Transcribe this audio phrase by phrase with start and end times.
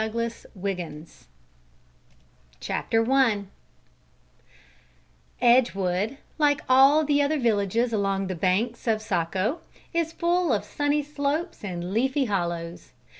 [0.03, 1.27] August, 1907
[2.59, 3.43] CHAPTER I
[5.39, 9.61] Edgewood, like all the other villages along the banks of the Saco,
[9.93, 12.93] is full of sunny slopes and leafy hollows.